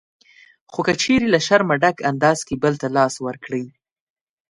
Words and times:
خو 0.71 0.79
که 0.87 0.93
چېرې 1.01 1.27
له 1.33 1.39
شرمه 1.47 1.75
ډک 1.81 1.97
انداز 2.09 2.39
کې 2.47 2.55
بل 2.63 2.73
ته 2.81 2.87
لاس 2.97 3.13
ورکړئ 3.25 3.65